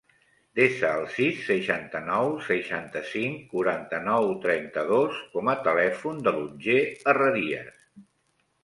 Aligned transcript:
Desa 0.59 0.87
el 1.01 1.03
sis, 1.15 1.43
seixanta-nou, 1.49 2.33
seixanta-cinc, 2.47 3.45
quaranta-nou, 3.53 4.33
trenta-dos 4.49 5.23
com 5.37 5.53
a 5.55 5.57
telèfon 5.69 6.27
de 6.29 6.39
l'Otger 6.39 6.81
Herrerias. 6.89 7.89